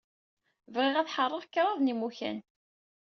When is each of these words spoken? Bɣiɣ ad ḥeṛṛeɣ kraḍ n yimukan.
Bɣiɣ 0.73 0.95
ad 0.97 1.09
ḥeṛṛeɣ 1.15 1.43
kraḍ 1.53 1.77
n 1.81 1.89
yimukan. 1.89 2.37